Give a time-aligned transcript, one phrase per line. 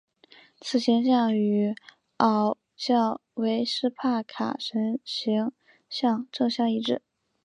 [0.59, 1.75] 此形象与
[2.17, 5.51] 祆教维施帕卡神形
[5.87, 7.03] 像正相一致。